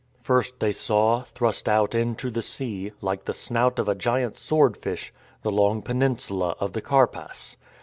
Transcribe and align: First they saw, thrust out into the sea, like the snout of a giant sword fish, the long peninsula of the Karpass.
First 0.23 0.59
they 0.59 0.71
saw, 0.71 1.21
thrust 1.25 1.69
out 1.69 1.93
into 1.93 2.31
the 2.31 2.41
sea, 2.41 2.91
like 3.01 3.25
the 3.25 3.33
snout 3.35 3.77
of 3.77 3.87
a 3.87 3.93
giant 3.93 4.35
sword 4.35 4.75
fish, 4.75 5.13
the 5.43 5.51
long 5.51 5.83
peninsula 5.83 6.55
of 6.59 6.73
the 6.73 6.81
Karpass. 6.81 7.55